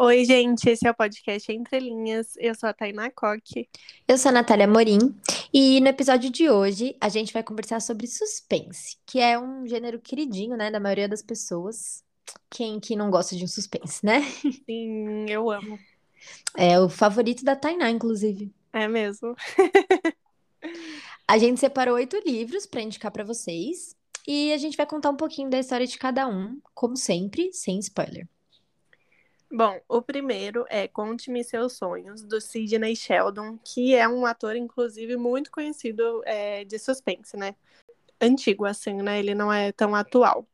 [0.00, 2.34] Oi, gente, esse é o podcast Entre Linhas.
[2.38, 3.68] Eu sou a Tainá Coque.
[4.08, 5.14] Eu sou a Natália Morim
[5.52, 10.00] e no episódio de hoje a gente vai conversar sobre suspense, que é um gênero
[10.00, 12.02] queridinho, né, da maioria das pessoas.
[12.48, 14.22] Quem que não gosta de um suspense, né?
[14.64, 15.78] Sim, eu amo.
[16.56, 18.50] É o favorito da Tainá, inclusive.
[18.72, 19.36] É mesmo.
[21.28, 23.94] A gente separou oito livros para indicar para vocês
[24.26, 27.78] e a gente vai contar um pouquinho da história de cada um, como sempre, sem
[27.78, 28.26] spoiler.
[29.54, 35.14] Bom, o primeiro é Conte-me Seus Sonhos, do Sidney Sheldon, que é um ator, inclusive,
[35.18, 37.54] muito conhecido é, de suspense, né?
[38.18, 39.18] Antigo, assim, né?
[39.18, 40.48] Ele não é tão atual.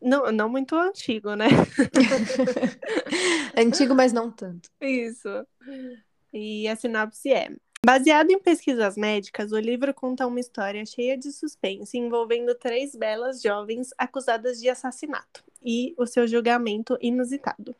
[0.00, 1.48] Não, não muito antigo, né?
[3.54, 4.70] antigo, mas não tanto.
[4.80, 5.28] Isso.
[6.32, 7.50] E a sinopse é:
[7.84, 13.42] Baseado em pesquisas médicas, o livro conta uma história cheia de suspense envolvendo três belas
[13.42, 17.74] jovens acusadas de assassinato e o seu julgamento inusitado.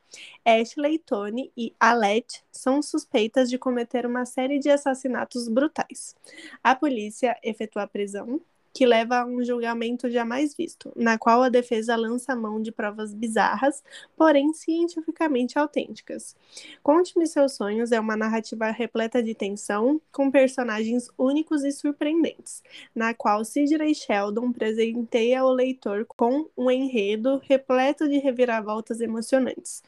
[0.44, 6.14] Ashley, Tony e Alette são suspeitas de cometer uma série de assassinatos brutais.
[6.62, 8.40] A polícia efetua a prisão,
[8.72, 13.12] que leva a um julgamento jamais visto, na qual a defesa lança mão de provas
[13.12, 13.82] bizarras,
[14.16, 16.36] porém cientificamente autênticas.
[16.82, 22.62] Conte-me seus sonhos é uma narrativa repleta de tensão, com personagens únicos e surpreendentes,
[22.94, 29.82] na qual Sidney Sheldon presenteia o leitor com um enredo repleto de reviravoltas emocionantes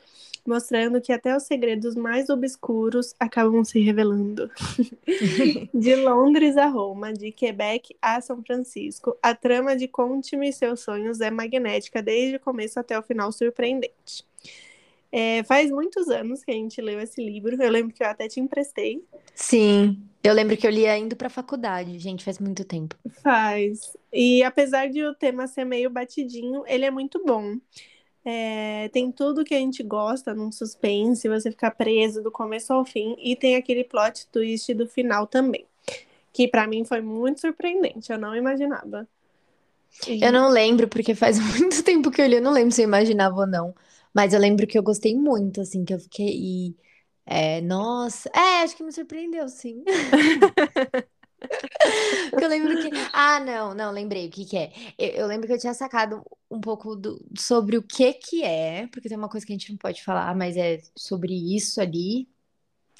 [0.46, 4.50] mostrando que até os segredos mais obscuros acabam se revelando.
[5.72, 8.71] de Londres a Roma, de Quebec a São Francisco,
[9.22, 14.24] a trama de Conte-me seus sonhos é magnética desde o começo até o final surpreendente.
[15.10, 17.62] É, faz muitos anos que a gente leu esse livro.
[17.62, 19.04] Eu lembro que eu até te emprestei.
[19.34, 22.96] Sim, eu lembro que eu lia indo para a faculdade, gente, faz muito tempo.
[23.22, 23.96] Faz.
[24.12, 27.56] E apesar de o tema ser meio batidinho, ele é muito bom.
[28.24, 32.84] É, tem tudo que a gente gosta num suspense, você ficar preso do começo ao
[32.84, 35.66] fim, e tem aquele plot twist do final também,
[36.32, 39.06] que para mim foi muito surpreendente, eu não imaginava.
[40.06, 40.24] E...
[40.24, 42.86] Eu não lembro, porque faz muito tempo que eu li, eu não lembro se eu
[42.86, 43.74] imaginava ou não,
[44.14, 46.74] mas eu lembro que eu gostei muito, assim, que eu fiquei.
[47.24, 49.84] É, nossa, é, acho que me surpreendeu, sim.
[52.40, 52.90] eu lembro que.
[53.12, 54.72] Ah, não, não, lembrei o que, que é.
[54.98, 58.86] Eu, eu, lembro que eu tinha sacado um pouco do, sobre o que que é,
[58.88, 62.28] porque tem uma coisa que a gente não pode falar, mas é sobre isso ali.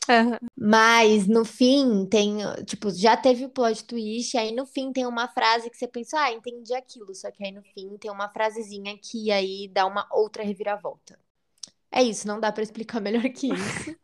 [0.09, 0.37] Uhum.
[0.57, 5.29] Mas no fim tem, tipo, já teve o plot twist, aí no fim tem uma
[5.29, 7.15] frase que você pensa, ah, entendi aquilo.
[7.15, 11.19] Só que aí no fim tem uma frasezinha que aí dá uma outra reviravolta.
[11.91, 13.97] É isso, não dá para explicar melhor que isso.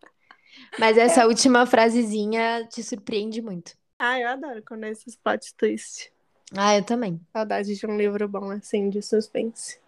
[0.79, 1.27] Mas essa é.
[1.27, 3.77] última frasezinha te surpreende muito.
[3.99, 6.13] Ah, eu adoro quando é esses plot twist.
[6.57, 7.21] Ah, eu também.
[7.33, 9.79] Saudade de um livro bom assim, de suspense.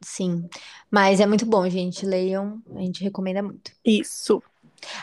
[0.00, 0.48] Sim.
[0.90, 2.04] Mas é muito bom, gente.
[2.04, 3.72] Leiam, a gente recomenda muito.
[3.84, 4.42] Isso.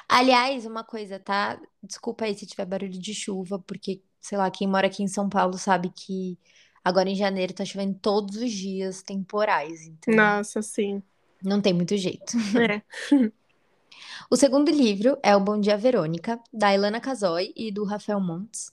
[0.08, 1.60] Aliás, uma coisa, tá?
[1.82, 5.30] Desculpa aí se tiver barulho de chuva, porque, sei lá, quem mora aqui em São
[5.30, 6.38] Paulo sabe que
[6.84, 9.88] agora em janeiro tá chovendo todos os dias, temporais.
[9.88, 11.02] Então Nossa, sim.
[11.44, 12.34] Não tem muito jeito.
[13.14, 13.32] É.
[14.30, 18.72] O segundo livro é O Bom Dia Verônica, da Ilana Casoy e do Rafael Montes,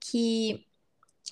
[0.00, 0.64] que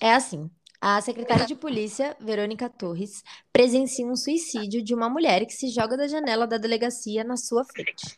[0.01, 0.49] é assim.
[0.81, 5.97] A secretária de polícia, Verônica Torres, presencia um suicídio de uma mulher que se joga
[5.97, 8.17] da janela da delegacia na sua frente.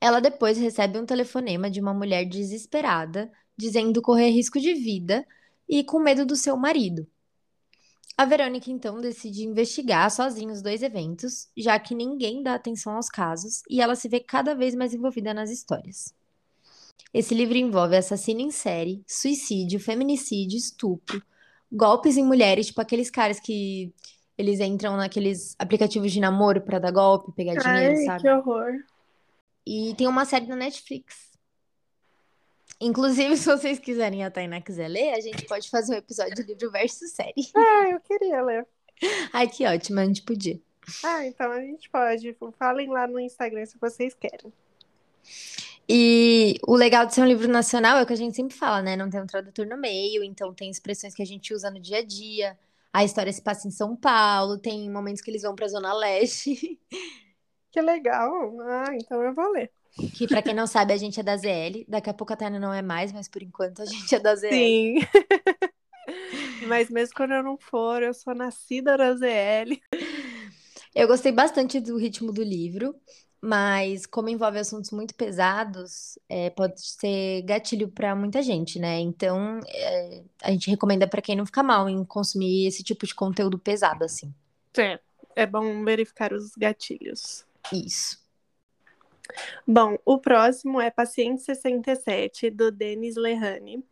[0.00, 5.26] Ela depois recebe um telefonema de uma mulher desesperada, dizendo correr risco de vida
[5.68, 7.04] e com medo do seu marido.
[8.16, 13.08] A Verônica então decide investigar sozinha os dois eventos, já que ninguém dá atenção aos
[13.08, 16.14] casos e ela se vê cada vez mais envolvida nas histórias.
[17.12, 21.22] Esse livro envolve assassino em série, suicídio, feminicídio, estupro,
[21.70, 23.92] golpes em mulheres, tipo aqueles caras que
[24.36, 28.22] eles entram naqueles aplicativos de namoro para dar golpe, pegar dinheiro, Ai, sabe?
[28.22, 28.72] Que horror.
[29.66, 31.30] E tem uma série na Netflix
[32.80, 36.42] Inclusive, se vocês quiserem a Tainá quiser ler, a gente pode fazer um episódio de
[36.42, 37.34] livro versus série.
[37.54, 38.66] Ah, eu queria ler.
[39.32, 40.60] Ai, que ótimo, a gente podia.
[41.04, 42.36] Ah, então a gente pode.
[42.58, 44.52] Falem lá no Instagram se vocês querem.
[45.88, 48.80] E o legal de ser um livro nacional é o que a gente sempre fala,
[48.80, 48.96] né?
[48.96, 51.98] Não tem um tradutor no meio, então tem expressões que a gente usa no dia
[51.98, 52.56] a dia.
[52.92, 56.78] A história se passa em São Paulo, tem momentos que eles vão pra Zona Leste.
[57.72, 58.32] Que legal.
[58.62, 59.70] Ah, então eu vou ler.
[60.16, 61.84] Que para quem não sabe, a gente é da ZL.
[61.86, 64.34] Daqui a pouco a Tânia não é mais, mas por enquanto a gente é da
[64.34, 64.50] ZL.
[64.50, 64.94] Sim.
[66.66, 69.80] mas mesmo quando eu não for, eu sou nascida da ZL.
[70.94, 72.94] Eu gostei bastante do ritmo do livro,
[73.40, 79.00] mas como envolve assuntos muito pesados, é, pode ser gatilho para muita gente, né?
[79.00, 83.14] Então, é, a gente recomenda para quem não fica mal em consumir esse tipo de
[83.14, 84.34] conteúdo pesado, assim.
[84.76, 85.00] É,
[85.34, 87.46] é bom verificar os gatilhos.
[87.72, 88.20] Isso.
[89.66, 93.82] Bom, o próximo é Paciente 67, do Denis Lehane.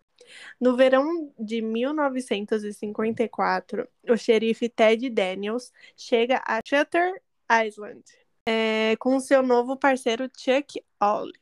[0.61, 8.05] No verão de 1954, o xerife Ted Daniels chega a Shutter Island
[8.51, 11.35] é, com seu novo parceiro Chuck Ollie.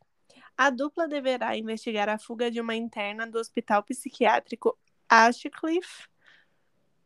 [0.59, 4.77] A dupla deverá investigar a fuga de uma interna do hospital psiquiátrico
[5.09, 6.09] Ashcliffe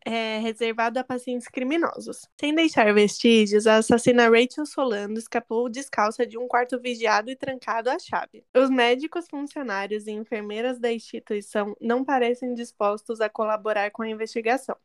[0.02, 2.26] é, reservado a pacientes criminosos.
[2.41, 7.91] Sem deixar vestígios, a assassina Rachel Solando escapou descalça de um quarto vigiado e trancado
[7.91, 8.43] à chave.
[8.56, 14.76] Os médicos, funcionários e enfermeiras da instituição não parecem dispostos a colaborar com a investigação.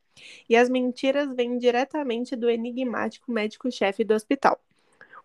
[0.50, 4.60] E as mentiras vêm diretamente do enigmático médico-chefe do hospital.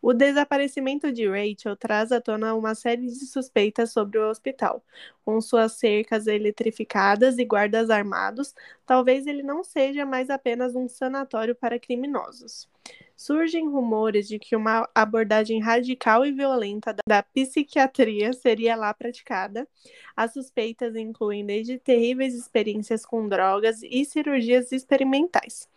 [0.03, 4.83] O desaparecimento de Rachel traz à tona uma série de suspeitas sobre o hospital.
[5.25, 8.55] Com suas cercas eletrificadas e guardas armados,
[8.87, 12.67] talvez ele não seja mais apenas um sanatório para criminosos.
[13.15, 19.69] Surgem rumores de que uma abordagem radical e violenta da psiquiatria seria lá praticada.
[20.17, 25.69] As suspeitas incluem desde terríveis experiências com drogas e cirurgias experimentais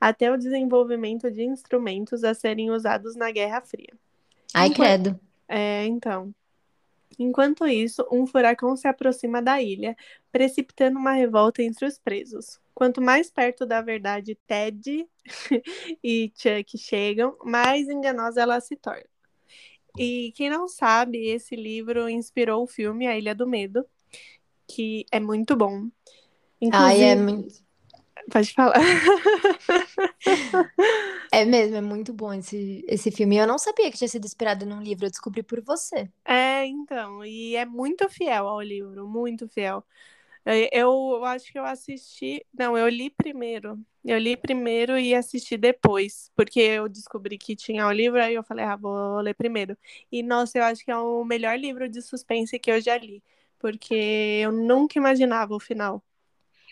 [0.00, 3.92] até o desenvolvimento de instrumentos a serem usados na Guerra Fria.
[4.54, 5.18] Ai, credo.
[5.48, 6.34] É, então.
[7.18, 9.96] Enquanto isso, um furacão se aproxima da ilha,
[10.30, 12.58] precipitando uma revolta entre os presos.
[12.74, 15.06] Quanto mais perto da verdade Ted
[16.02, 19.04] e Chuck chegam, mais enganosa ela se torna.
[19.98, 23.84] E quem não sabe, esse livro inspirou o filme A Ilha do Medo,
[24.66, 25.88] que é muito bom.
[26.60, 27.62] Inclusive, Ai, é muito.
[28.30, 28.74] Pode falar.
[31.30, 33.36] É mesmo, é muito bom esse, esse filme.
[33.36, 36.10] Eu não sabia que tinha sido inspirado num livro, eu descobri por você.
[36.24, 39.84] É, então, e é muito fiel ao livro, muito fiel.
[40.44, 40.68] Eu,
[41.20, 42.46] eu acho que eu assisti.
[42.54, 43.78] Não, eu li primeiro.
[44.04, 48.42] Eu li primeiro e assisti depois, porque eu descobri que tinha o livro, aí eu
[48.44, 49.76] falei, ah, vou ler primeiro.
[50.12, 53.22] E nossa, eu acho que é o melhor livro de suspense que eu já li,
[53.58, 53.94] porque
[54.42, 56.02] eu nunca imaginava o final.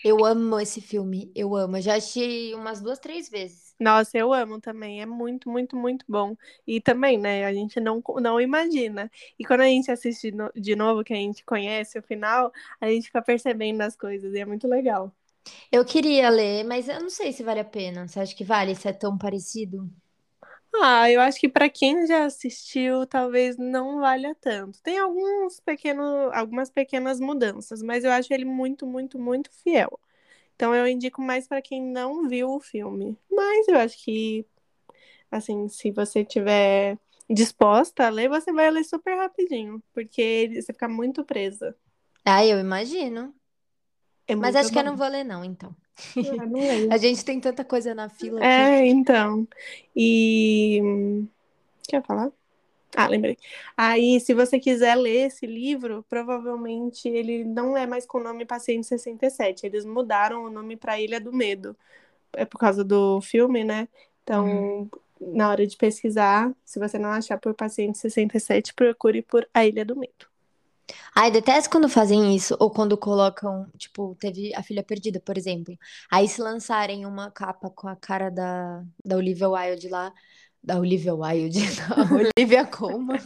[0.03, 1.77] Eu amo esse filme, eu amo.
[1.77, 3.75] Eu já assisti umas duas, três vezes.
[3.79, 5.01] Nossa, eu amo também.
[5.01, 6.35] É muito, muito, muito bom.
[6.67, 9.09] E também, né, a gente não, não imagina.
[9.39, 13.07] E quando a gente assiste de novo, que a gente conhece o final, a gente
[13.07, 14.33] fica percebendo as coisas.
[14.33, 15.11] E é muito legal.
[15.71, 18.07] Eu queria ler, mas eu não sei se vale a pena.
[18.07, 19.89] Você acha que vale se é tão parecido?
[20.73, 24.81] Ah, eu acho que para quem já assistiu, talvez não valha tanto.
[24.81, 29.99] Tem alguns pequenos, algumas pequenas mudanças, mas eu acho ele muito, muito, muito fiel.
[30.55, 33.17] Então eu indico mais para quem não viu o filme.
[33.29, 34.45] Mas eu acho que,
[35.29, 36.97] assim, se você tiver
[37.29, 41.75] disposta a ler, você vai ler super rapidinho, porque você fica muito presa.
[42.25, 43.33] Ah, eu imagino.
[44.27, 44.73] É Mas acho bom.
[44.73, 45.75] que eu não vou ler, não, então.
[46.91, 48.47] A gente tem tanta coisa na fila aqui.
[48.47, 49.47] É, então.
[49.95, 50.81] E.
[51.87, 52.31] Quer falar?
[52.95, 53.37] Ah, lembrei.
[53.77, 58.45] Aí, se você quiser ler esse livro, provavelmente ele não é mais com o nome
[58.45, 59.65] Paciente 67.
[59.65, 61.75] Eles mudaram o nome para Ilha do Medo.
[62.33, 63.87] É por causa do filme, né?
[64.23, 64.89] Então, uhum.
[65.19, 69.85] na hora de pesquisar, se você não achar por Paciente 67, procure por A Ilha
[69.85, 70.30] do Medo.
[71.15, 75.77] Ai, detesto quando fazem isso, ou quando colocam, tipo, teve a filha perdida, por exemplo.
[76.09, 80.13] Aí se lançarem uma capa com a cara da, da Olivia Wilde lá,
[80.63, 83.19] da Olivia Wilde, da Olivia Colman.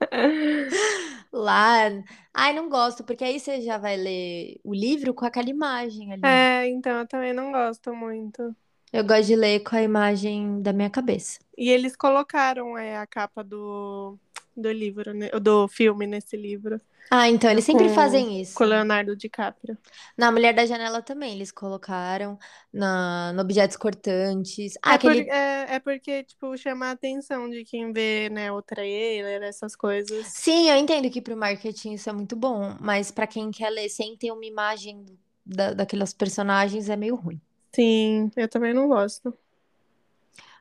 [1.32, 1.90] lá.
[2.34, 6.22] Ai, não gosto, porque aí você já vai ler o livro com aquela imagem ali.
[6.24, 8.54] É, então eu também não gosto muito.
[8.92, 11.38] Eu gosto de ler com a imagem da minha cabeça.
[11.56, 14.18] E eles colocaram é, a capa do,
[14.56, 16.80] do livro, né, do filme nesse livro.
[17.10, 18.54] Ah, então eles sempre com, fazem isso.
[18.54, 19.76] Com Leonardo DiCaprio.
[20.16, 22.38] Na Mulher da Janela também, eles colocaram
[22.72, 24.74] na, no Objetos Cortantes.
[24.80, 25.24] Ah, é, aquele...
[25.24, 29.74] por, é, é, porque, tipo, chama a atenção de quem vê, né, o trailer, essas
[29.74, 30.26] coisas.
[30.28, 33.88] Sim, eu entendo que pro marketing isso é muito bom, mas para quem quer ler
[33.88, 35.04] sem ter uma imagem
[35.44, 37.40] da, daquelas personagens é meio ruim.
[37.72, 39.36] Sim, eu também não gosto.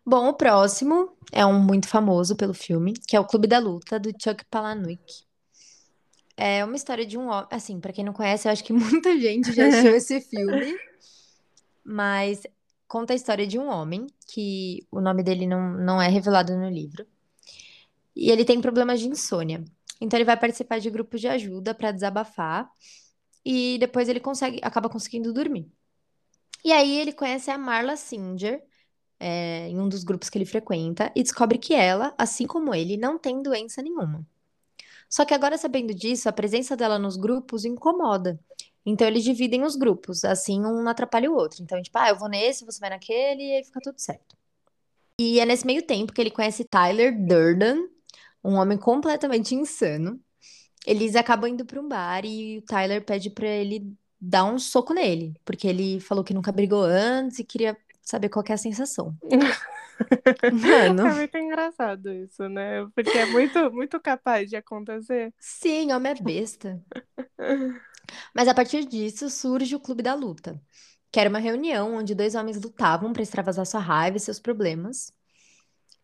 [0.10, 4.00] Bom, o próximo é um muito famoso pelo filme, que é o Clube da Luta,
[4.00, 5.04] do Chuck Palahniuk.
[6.36, 7.48] É uma história de um homem.
[7.52, 10.76] Assim, para quem não conhece, eu acho que muita gente já assistiu esse filme.
[11.84, 12.42] Mas
[12.88, 16.68] conta a história de um homem, que o nome dele não, não é revelado no
[16.68, 17.06] livro.
[18.16, 19.64] E ele tem problemas de insônia.
[20.02, 22.68] Então ele vai participar de grupos de ajuda para desabafar.
[23.46, 25.72] E depois ele consegue, acaba conseguindo dormir.
[26.66, 28.68] E aí ele conhece a Marla Singer,
[29.20, 32.98] é, em um dos grupos que ele frequenta, e descobre que ela, assim como ele,
[32.98, 34.26] não tem doença nenhuma.
[35.10, 38.40] Só que agora, sabendo disso, a presença dela nos grupos incomoda.
[38.86, 41.62] Então, eles dividem os grupos, assim um não atrapalha o outro.
[41.64, 44.38] Então, tipo, ah, eu vou nesse, você vai naquele, e aí fica tudo certo.
[45.20, 47.90] E é nesse meio tempo que ele conhece Tyler Durden,
[48.44, 50.20] um homem completamente insano.
[50.86, 54.94] Eles acabam indo para um bar e o Tyler pede para ele dar um soco
[54.94, 57.78] nele, porque ele falou que nunca brigou antes e queria
[58.10, 59.16] saber qual que é a sensação.
[60.52, 61.08] Mano.
[61.08, 62.88] É muito engraçado isso, né?
[62.96, 65.34] Porque é muito, muito capaz de acontecer.
[65.38, 66.82] Sim, homem é besta.
[68.34, 70.60] Mas a partir disso surge o Clube da Luta,
[71.12, 75.14] que era uma reunião onde dois homens lutavam para extravasar sua raiva e seus problemas.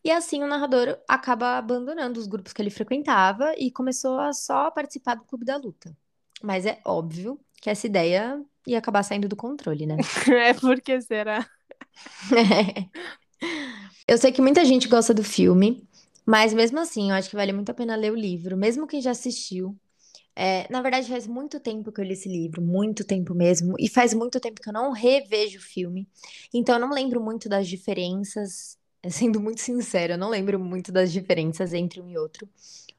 [0.04, 4.70] E assim o narrador acaba abandonando os grupos que ele frequentava e começou a só
[4.70, 5.98] participar do Clube da Luta.
[6.44, 9.98] Mas é óbvio que essa ideia ia acabar saindo do controle, né?
[10.30, 11.48] É porque será?
[14.08, 15.88] Eu sei que muita gente gosta do filme,
[16.26, 19.02] mas mesmo assim, eu acho que vale muito a pena ler o livro, mesmo quem
[19.02, 19.76] já assistiu.
[20.36, 23.90] É, na verdade, faz muito tempo que eu li esse livro, muito tempo mesmo, e
[23.90, 26.08] faz muito tempo que eu não revejo o filme,
[26.54, 28.78] então eu não lembro muito das diferenças,
[29.10, 32.48] sendo muito sincera, eu não lembro muito das diferenças entre um e outro.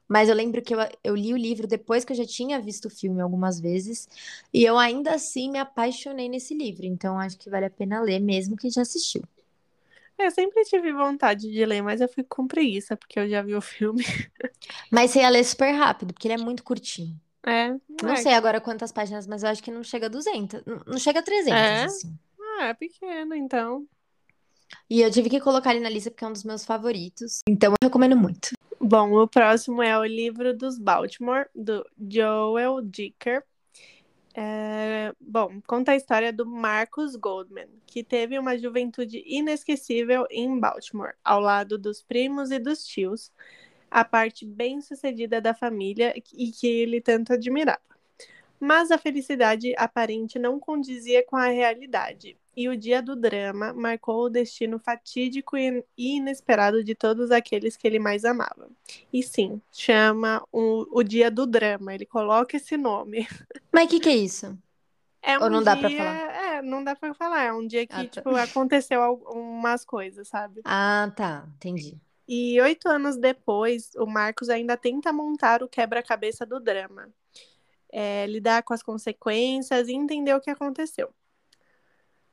[0.07, 2.85] Mas eu lembro que eu, eu li o livro depois que eu já tinha visto
[2.85, 4.07] o filme algumas vezes,
[4.53, 8.19] e eu ainda assim me apaixonei nesse livro, então acho que vale a pena ler
[8.19, 9.23] mesmo quem já assistiu.
[10.17, 13.53] Eu sempre tive vontade de ler, mas eu fico com preguiça, porque eu já vi
[13.53, 14.03] o filme.
[14.91, 17.15] Mas você ia ler super rápido, porque ele é muito curtinho.
[17.45, 17.69] É.
[18.01, 18.15] Não é.
[18.15, 20.63] sei agora quantas páginas, mas eu acho que não chega a 200.
[20.65, 21.83] Não não chega a 300, É?
[21.85, 22.17] assim.
[22.59, 23.87] Ah, é pequeno, então.
[24.89, 27.39] E eu tive que colocar ele na lista porque é um dos meus favoritos.
[27.47, 28.56] Então eu recomendo muito.
[28.79, 33.43] Bom, o próximo é o livro dos Baltimore, do Joel Dicker.
[34.35, 41.15] É, bom, conta a história do Marcus Goldman, que teve uma juventude inesquecível em Baltimore,
[41.23, 43.31] ao lado dos primos e dos tios,
[43.89, 47.81] a parte bem-sucedida da família e que ele tanto admirava.
[48.59, 54.23] Mas a felicidade aparente não condizia com a realidade, e o dia do drama marcou
[54.25, 58.67] o destino fatídico e inesperado de todos aqueles que ele mais amava.
[59.13, 63.27] E sim, chama o, o dia do drama, ele coloca esse nome.
[63.71, 64.57] Mas o que que é isso?
[65.21, 66.17] É Ou um não dá pra dia- falar?
[66.55, 67.43] É, não dá pra falar.
[67.43, 68.09] É um dia que, Ah, tá.
[68.09, 70.61] tipo, aconteceu algumas coisas, sabe?
[70.63, 71.47] Ah, tá.
[71.57, 71.95] Entendi.
[72.27, 77.09] E oito anos depois, o Marcos ainda tenta montar o quebra-cabeça do drama.
[77.91, 81.09] É, lidar com as consequências e entender o que aconteceu.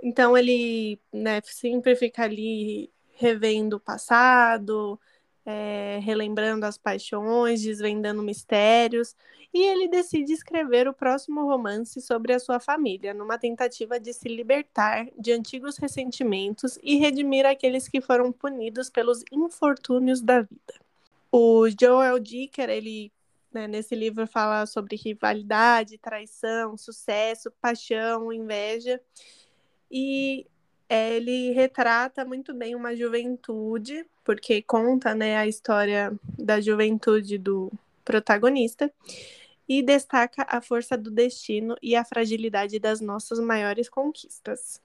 [0.03, 5.01] Então ele, né, sempre fica ali revendo o passado,
[5.47, 9.15] é, relembrando as paixões, desvendando mistérios,
[9.53, 14.29] e ele decide escrever o próximo romance sobre a sua família, numa tentativa de se
[14.29, 20.75] libertar de antigos ressentimentos e redimir aqueles que foram punidos pelos infortúnios da vida.
[21.31, 23.13] O Joel Dicker, ele
[23.53, 29.01] né, nesse livro fala sobre rivalidade, traição, sucesso, paixão, inveja.
[29.97, 30.45] E
[30.89, 37.71] é, ele retrata muito bem uma juventude, porque conta né, a história da juventude do
[38.05, 38.93] protagonista,
[39.69, 44.83] e destaca a força do destino e a fragilidade das nossas maiores conquistas.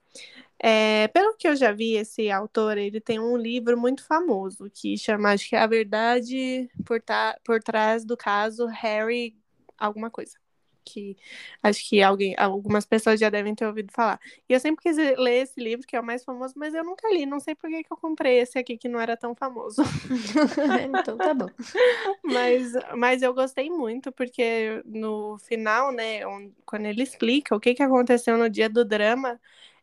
[0.58, 4.96] É, pelo que eu já vi, esse autor ele tem um livro muito famoso que
[4.96, 7.02] chama, acho que é A Verdade por,
[7.44, 9.36] por Trás do Caso Harry
[9.76, 10.39] alguma coisa.
[10.84, 11.16] Que
[11.62, 14.20] acho que alguém, algumas pessoas já devem ter ouvido falar.
[14.48, 17.08] E eu sempre quis ler esse livro, que é o mais famoso, mas eu nunca
[17.12, 17.26] li.
[17.26, 19.82] Não sei por que que eu comprei esse aqui, que não era tão famoso.
[20.88, 21.48] então tá bom.
[22.22, 26.20] Mas, mas eu gostei muito, porque no final, né,
[26.64, 29.40] quando ele explica o que, que aconteceu no dia do drama,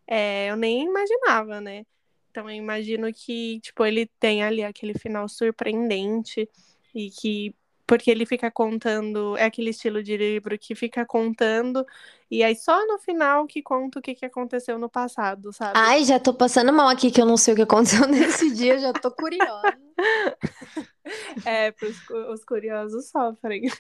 [0.08, 1.86] é, eu nem imaginava, né?
[2.32, 6.48] Então eu imagino que, tipo, ele tem ali aquele final surpreendente
[6.94, 7.56] e que
[7.88, 11.86] porque ele fica contando, é aquele estilo de livro que fica contando
[12.30, 15.72] e aí só no final que conta o que, que aconteceu no passado, sabe?
[15.76, 18.78] Ai, já tô passando mal aqui que eu não sei o que aconteceu nesse dia,
[18.78, 19.78] já tô curiosa.
[21.46, 21.96] É, pros,
[22.34, 23.72] os curiosos sofrem.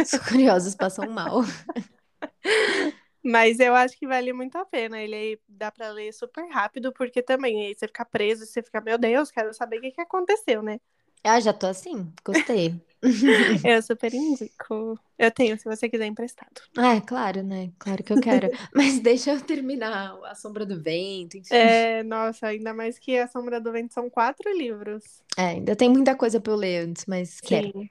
[0.00, 1.40] Os curiosos passam mal.
[3.24, 5.02] Mas eu acho que vale muito a pena.
[5.02, 8.80] Ele aí dá pra ler super rápido, porque também aí você fica preso você fica,
[8.80, 10.78] meu Deus, quero saber o que, que aconteceu, né?
[11.24, 12.80] Ah, já tô assim, gostei.
[13.64, 14.98] Eu super indico.
[15.18, 16.60] Eu tenho, se você quiser emprestado.
[16.76, 17.70] Ah, é claro, né?
[17.78, 18.50] Claro que eu quero.
[18.74, 21.54] Mas deixa eu terminar A Sombra do Vento, enfim.
[21.54, 25.04] É, nossa, ainda mais que A Sombra do Vento são quatro livros.
[25.36, 27.70] É, ainda tem muita coisa pra eu ler antes, mas quero.
[27.72, 27.90] Sim.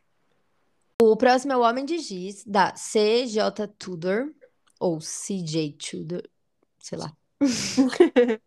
[1.01, 3.67] O próximo é O Homem de Giz, da C.J.
[3.79, 4.31] Tudor,
[4.79, 5.73] ou C.J.
[5.73, 6.23] Tudor,
[6.79, 7.11] sei lá.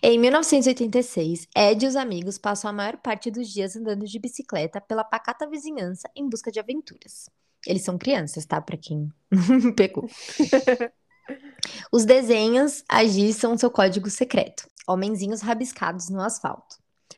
[0.00, 4.80] Em 1986, Ed e os amigos passam a maior parte dos dias andando de bicicleta
[4.80, 7.28] pela pacata vizinhança em busca de aventuras.
[7.66, 8.60] Eles são crianças, tá?
[8.60, 9.08] Pra quem
[9.76, 10.08] pegou.
[11.92, 16.76] Os desenhos agiçam seu código secreto, homenzinhos rabiscados no asfalto.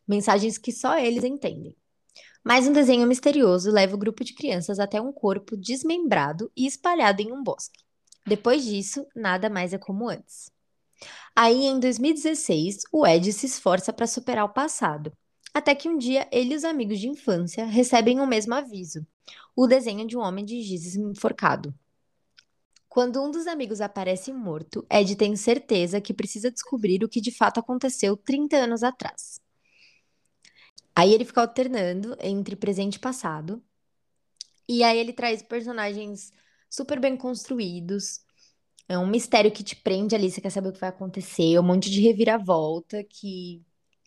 [0.09, 1.77] mensagens que só eles entendem.
[2.43, 7.21] Mas um desenho misterioso leva o grupo de crianças até um corpo desmembrado e espalhado
[7.21, 7.85] em um bosque.
[8.27, 10.51] Depois disso, nada mais é como antes.
[11.35, 15.13] Aí, em 2016, o Ed se esforça para superar o passado,
[15.55, 19.07] até que um dia ele e os amigos de infância recebem o mesmo aviso:
[19.57, 21.75] o desenho de um homem de giz enforcado.
[22.89, 27.31] Quando um dos amigos aparece morto, Ed tem certeza que precisa descobrir o que de
[27.31, 29.41] fato aconteceu 30 anos atrás.
[30.95, 33.63] Aí ele fica alternando entre presente e passado.
[34.69, 36.33] E aí ele traz personagens
[36.69, 38.21] super bem construídos.
[38.91, 41.63] É um mistério que te prende ali, você quer saber o que vai acontecer, um
[41.63, 43.63] monte de reviravolta que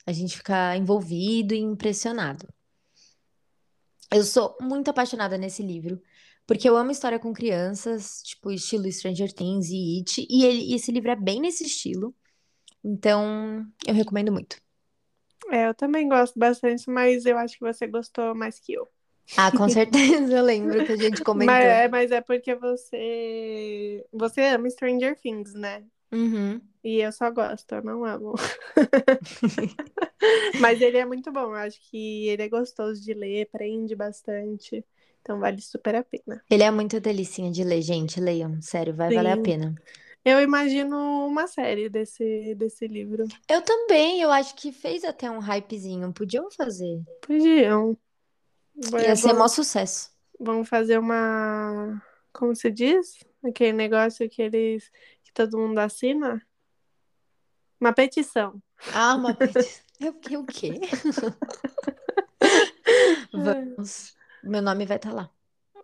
[0.06, 2.46] a gente fica envolvido e impressionado.
[4.12, 6.02] Eu sou muito apaixonada nesse livro,
[6.46, 10.76] porque eu amo história com crianças, tipo estilo Stranger Things e It, e, ele, e
[10.76, 12.14] esse livro é bem nesse estilo.
[12.84, 14.58] Então, eu recomendo muito.
[15.50, 18.92] É, eu também gosto bastante, mas eu acho que você gostou mais que eu.
[19.38, 21.56] Ah, com certeza, eu lembro que a gente comentou.
[21.56, 25.84] Mas é, mas é porque você você ama Stranger Things, né?
[26.12, 26.60] Uhum.
[26.84, 28.34] E eu só gosto, eu não amo.
[30.60, 34.86] Mas ele é muito bom, eu acho que ele é gostoso de ler, prende bastante.
[35.22, 36.44] Então vale super a pena.
[36.50, 38.20] Ele é muito delicinha de ler, gente.
[38.20, 39.44] Leiam, sério, vai valer a Sim.
[39.44, 39.76] pena.
[40.26, 43.26] Eu imagino uma série desse, desse livro.
[43.50, 46.14] Eu também, eu acho que fez até um hypezinho.
[46.14, 47.02] Podiam fazer.
[47.22, 47.98] Podiam.
[48.76, 50.12] Ia ser Vamos, mó sucesso.
[50.40, 52.02] vamos fazer uma.
[52.32, 53.20] Como se diz?
[53.44, 54.92] Aquele negócio que eles.
[55.24, 56.42] que todo mundo assina?
[57.80, 58.62] Uma petição.
[58.94, 59.84] Ah, uma petição.
[60.00, 60.80] Eu que o quê?
[63.32, 64.16] Vamos.
[64.44, 65.30] Meu nome vai estar lá.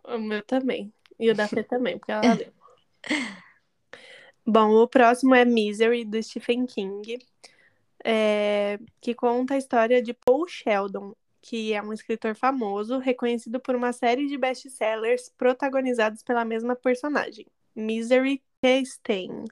[0.04, 0.94] O meu também.
[1.20, 2.54] E o da Fê também, porque ela leu.
[4.46, 7.20] Bom, o próximo é Misery, do Stephen King,
[8.04, 13.76] é, que conta a história de Paul Sheldon, que é um escritor famoso, reconhecido por
[13.76, 19.46] uma série de best-sellers protagonizados pela mesma personagem, Misery Chastain.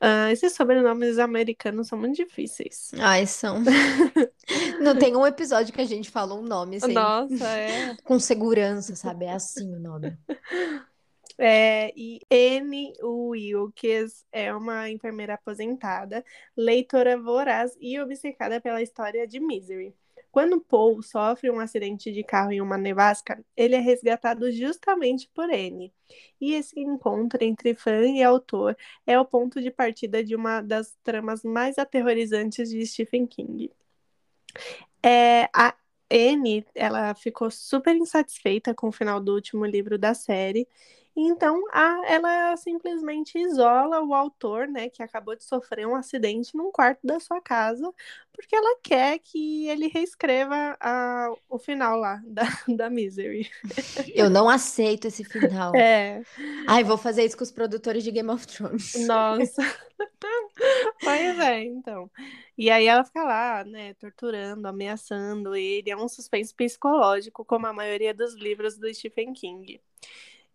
[0.00, 2.90] Ah, esses sobrenomes americanos são muito difíceis.
[2.98, 3.62] Ai, são.
[4.80, 7.94] Não tem um episódio que a gente fala um nome assim, Nossa, é.
[8.02, 9.26] com segurança, sabe?
[9.26, 10.16] É assim o nome.
[11.42, 16.22] É, e Anne Wilkes é uma enfermeira aposentada,
[16.54, 19.94] leitora voraz e obcecada pela história de Misery.
[20.30, 25.44] Quando Paul sofre um acidente de carro em uma nevasca, ele é resgatado justamente por
[25.50, 25.92] Anne.
[26.40, 30.96] E esse encontro entre fã e autor é o ponto de partida de uma das
[31.02, 33.70] tramas mais aterrorizantes de Stephen King.
[35.02, 35.74] É, a
[36.10, 40.66] Anne, ela ficou super insatisfeita com o final do último livro da série
[41.16, 46.70] então, a, ela simplesmente isola o autor, né, que acabou de sofrer um acidente num
[46.70, 47.92] quarto da sua casa,
[48.32, 53.50] porque ela quer que ele reescreva a, o final lá da, da Misery.
[54.14, 55.74] Eu não aceito esse final.
[55.74, 56.22] É,
[56.66, 58.94] Ai, vou fazer isso com os produtores de Game of Thrones.
[59.06, 59.62] nossa.
[61.02, 62.10] Pois é, então.
[62.56, 65.90] E aí ela fica lá, né, torturando, ameaçando ele.
[65.90, 69.80] É um suspense psicológico, como a maioria dos livros do Stephen King.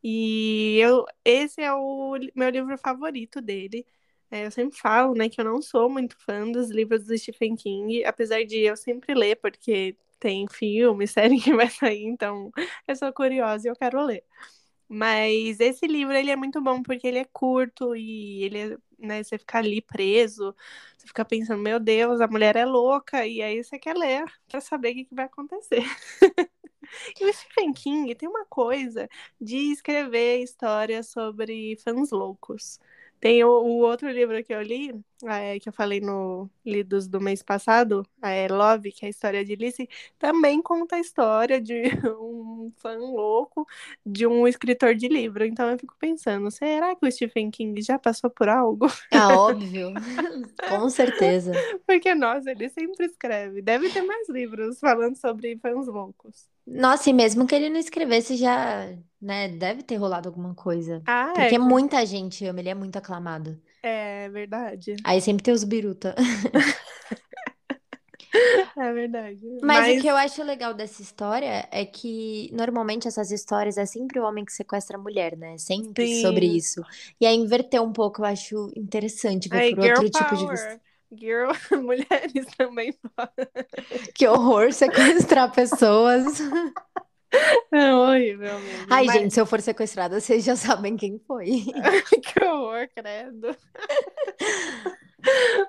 [0.07, 3.83] E eu, esse é o meu livro favorito dele.
[4.29, 7.55] É, eu sempre falo, né, que eu não sou muito fã dos livros do Stephen
[7.55, 12.51] King, apesar de eu sempre ler, porque tem filme, série que vai sair, então
[12.87, 14.23] eu sou curiosa e eu quero ler.
[14.87, 19.37] Mas esse livro, ele é muito bom porque ele é curto e ele né, você
[19.39, 20.55] fica ali preso,
[20.97, 24.61] você fica pensando, meu Deus, a mulher é louca, e aí você quer ler para
[24.61, 25.83] saber o que que vai acontecer.
[27.19, 32.79] E o Stephen King tem uma coisa de escrever histórias sobre fãs loucos.
[33.19, 34.93] Tem o, o outro livro que eu li,
[35.25, 39.43] é, que eu falei no Lidos do mês passado, é Love, que é a história
[39.43, 41.83] de Alice, também conta a história de
[42.19, 43.65] um fã louco
[44.05, 45.45] de um escritor de livro.
[45.45, 48.87] Então eu fico pensando, será que o Stephen King já passou por algo?
[49.11, 49.93] Ah, óbvio.
[50.63, 51.65] Com certeza.
[51.85, 53.61] Porque, nossa, ele sempre escreve.
[53.61, 56.47] Deve ter mais livros falando sobre fãs loucos.
[56.67, 58.87] Nossa, e mesmo que ele não escrevesse, já,
[59.21, 61.03] né, deve ter rolado alguma coisa.
[61.05, 63.61] Ah, é, Porque com- muita gente ama, ele é muito aclamado.
[63.81, 64.95] é verdade.
[65.03, 66.15] Aí sempre tem os biruta.
[68.77, 69.39] É verdade.
[69.61, 74.19] Mas o que eu acho legal dessa história é que normalmente essas histórias é sempre
[74.19, 75.57] o homem que sequestra a mulher, né?
[75.57, 76.21] Sempre Sim.
[76.21, 76.81] sobre isso.
[77.19, 80.65] E aí inverter um pouco eu acho interessante ver Aí, por outro tipo de vista.
[80.67, 80.81] power.
[81.11, 83.47] Girl, mulheres também podem.
[84.13, 86.25] Que horror sequestrar pessoas.
[87.71, 88.87] É horrível mesmo.
[88.89, 91.63] Ai, Mas- gente, se eu for sequestrada, vocês já sabem quem foi.
[92.23, 93.55] que horror, credo.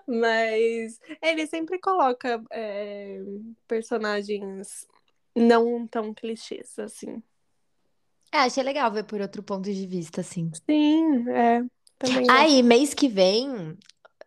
[0.06, 3.20] Mas ele sempre coloca é,
[3.66, 4.86] personagens
[5.34, 7.22] não tão clichês, assim.
[8.32, 10.50] É, achei legal ver por outro ponto de vista, assim.
[10.68, 11.64] Sim, é.
[11.98, 12.26] Também.
[12.30, 13.76] Aí, mês que vem,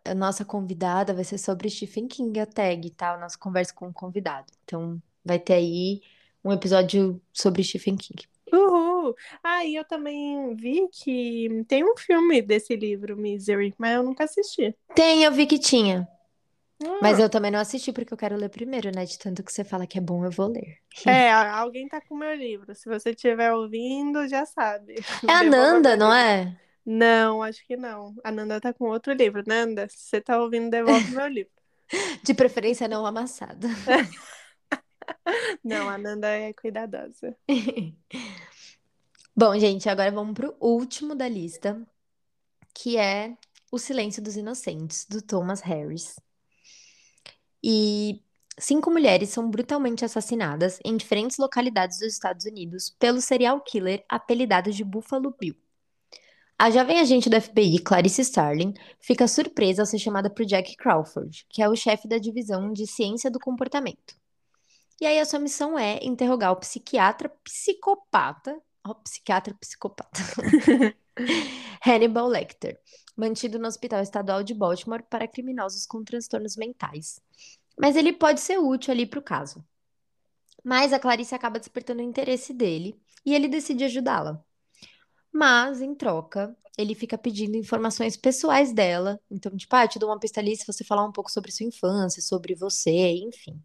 [0.04, 3.14] a nossa convidada vai ser sobre Stephen King, a tag, tá?
[3.14, 4.52] A nossa conversa com o convidado.
[4.64, 6.02] Então, vai ter aí
[6.44, 8.26] um episódio sobre Stephen King.
[8.52, 9.14] Uhul!
[9.42, 14.24] Ah, e eu também vi que tem um filme desse livro, Misery, mas eu nunca
[14.24, 14.74] assisti.
[14.94, 16.08] Tem, eu vi que tinha.
[17.02, 19.04] Mas Ah, eu também não assisti porque eu quero ler primeiro, né?
[19.04, 20.78] De tanto que você fala que é bom, eu vou ler.
[21.06, 22.74] É, alguém tá com o meu livro.
[22.74, 24.94] Se você estiver ouvindo, já sabe.
[25.28, 26.56] É a Nanda, não é?
[26.84, 28.14] Não, acho que não.
[28.24, 29.42] A Nanda tá com outro livro.
[29.46, 31.52] Nanda, se você tá ouvindo, devolve meu livro.
[32.24, 33.68] De preferência não amassado.
[35.64, 37.36] Não, a Nanda é cuidadosa.
[39.36, 41.80] Bom, gente, agora vamos pro último da lista,
[42.74, 43.36] que é
[43.70, 46.16] O Silêncio dos Inocentes, do Thomas Harris.
[47.62, 48.22] E
[48.58, 54.72] cinco mulheres são brutalmente assassinadas em diferentes localidades dos Estados Unidos pelo serial killer apelidado
[54.72, 55.56] de Buffalo Bill.
[56.58, 61.46] A jovem agente do FBI, Clarice Starling, fica surpresa ao ser chamada por Jack Crawford,
[61.48, 64.19] que é o chefe da divisão de ciência do comportamento.
[65.00, 70.20] E aí a sua missão é interrogar o psiquiatra psicopata, ó, psiquiatra psicopata,
[71.84, 72.78] Hannibal Lecter,
[73.16, 77.20] mantido no Hospital Estadual de Baltimore para criminosos com transtornos mentais.
[77.78, 79.64] Mas ele pode ser útil ali para o caso.
[80.62, 84.44] Mas a Clarice acaba despertando o interesse dele e ele decide ajudá-la.
[85.32, 89.18] Mas, em troca, ele fica pedindo informações pessoais dela.
[89.30, 91.52] Então, tipo, ah, eu te dou uma pista ali se você falar um pouco sobre
[91.52, 93.62] sua infância, sobre você, enfim.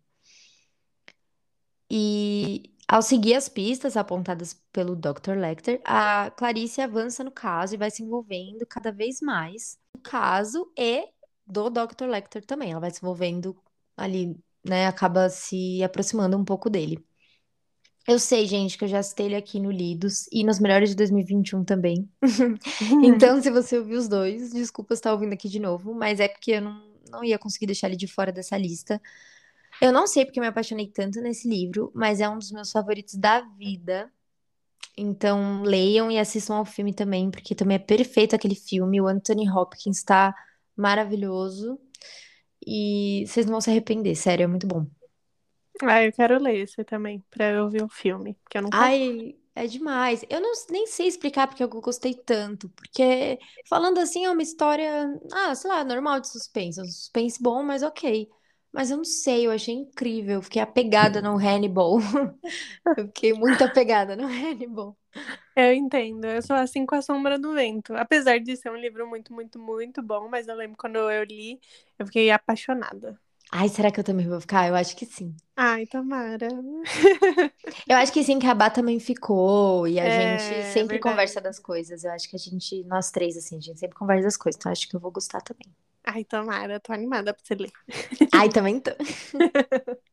[1.89, 5.37] E ao seguir as pistas apontadas pelo Dr.
[5.37, 10.71] Lecter, a Clarice avança no caso e vai se envolvendo cada vez mais no caso
[10.77, 11.07] e
[11.45, 12.07] do Dr.
[12.07, 12.71] Lecter também.
[12.71, 13.55] Ela vai se envolvendo
[13.97, 14.87] ali, né?
[14.87, 17.03] Acaba se aproximando um pouco dele.
[18.07, 20.95] Eu sei, gente, que eu já citei ele aqui no Lidos e nos melhores de
[20.95, 22.07] 2021 também.
[23.03, 26.51] Então, se você ouviu os dois, desculpa estar ouvindo aqui de novo, mas é porque
[26.51, 29.01] eu não, não ia conseguir deixar ele de fora dessa lista.
[29.81, 32.71] Eu não sei porque eu me apaixonei tanto nesse livro, mas é um dos meus
[32.71, 34.11] favoritos da vida.
[34.97, 39.01] Então, leiam e assistam ao filme também, porque também é perfeito aquele filme.
[39.01, 40.33] O Anthony Hopkins está
[40.75, 41.79] maravilhoso.
[42.65, 44.87] E vocês não vão se arrepender, sério, é muito bom.
[45.83, 49.35] Ah, eu quero ler esse também, pra eu ver o filme, porque eu nunca Ai,
[49.53, 50.23] é demais.
[50.29, 52.69] Eu não, nem sei explicar porque eu gostei tanto.
[52.69, 53.37] Porque,
[53.69, 56.81] falando assim, é uma história, ah, sei lá, normal de suspense.
[56.81, 58.29] Um suspense bom, mas ok.
[58.75, 60.35] Mas eu não sei, eu achei incrível.
[60.35, 61.97] Eu Fiquei apegada no Hannibal.
[62.97, 64.97] Eu fiquei muito apegada no Hannibal.
[65.55, 67.95] Eu entendo, eu sou assim com A Sombra do Vento.
[67.95, 71.59] Apesar de ser um livro muito, muito, muito bom, mas eu lembro quando eu li,
[71.97, 73.19] eu fiquei apaixonada.
[73.51, 74.67] Ai, será que eu também vou ficar?
[74.67, 75.35] Eu acho que sim.
[75.57, 76.47] Ai, tomara.
[77.87, 79.87] Eu acho que sim, que a Bá também ficou.
[79.87, 80.99] E a É, gente sempre verdade.
[80.99, 82.03] conversa das coisas.
[82.03, 84.57] Eu acho que a gente, nós três, assim, a gente sempre conversa das coisas.
[84.59, 85.73] Então, eu acho que eu vou gostar também.
[86.05, 87.71] Ai, tomara, tô animada pra você ler.
[88.31, 88.91] Ai, também tô.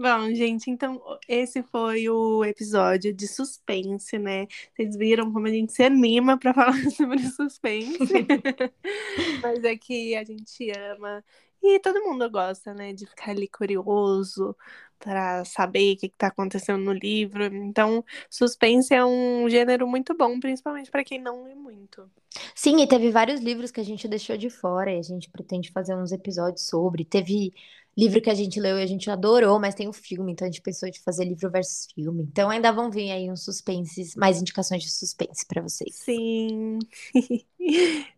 [0.00, 4.46] Bom, gente, então esse foi o episódio de suspense, né?
[4.72, 7.98] Vocês viram como a gente se anima pra falar sobre suspense.
[9.42, 11.24] Mas é que a gente ama
[11.60, 14.56] e todo mundo gosta, né, de ficar ali curioso
[14.98, 17.44] pra saber o que que tá acontecendo no livro.
[17.44, 22.10] Então, suspense é um gênero muito bom, principalmente pra quem não lê muito.
[22.54, 25.70] Sim, e teve vários livros que a gente deixou de fora e a gente pretende
[25.70, 27.04] fazer uns episódios sobre.
[27.04, 27.52] Teve
[27.98, 30.50] livro que a gente leu e a gente adorou, mas tem o filme, então a
[30.50, 32.22] gente pensou de fazer livro versus filme.
[32.22, 35.96] Então ainda vão vir aí uns suspenses, mais indicações de suspense pra vocês.
[35.96, 36.78] Sim.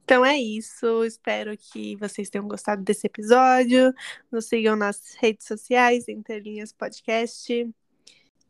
[0.05, 1.05] Então é isso.
[1.05, 3.93] Espero que vocês tenham gostado desse episódio.
[4.31, 7.69] Nos sigam nas redes sociais, Interlinhas Podcast.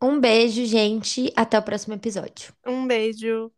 [0.00, 1.30] Um beijo, gente.
[1.36, 2.54] Até o próximo episódio.
[2.66, 3.50] Um beijo.